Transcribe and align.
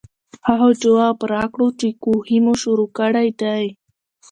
هغو 0.47 0.69
جواب 0.81 1.17
راکړو 1.33 1.67
چې 1.79 1.87
کوهے 2.03 2.37
مو 2.43 2.53
شورو 2.61 2.85
کړے 2.97 3.25
دے 3.39 3.57
ـ 3.63 3.67